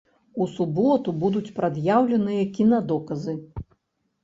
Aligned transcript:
У 0.45 0.45
суботу 0.53 1.13
будуць 1.25 1.51
прад'яўленыя 1.59 2.49
кінадоказы. 2.57 3.39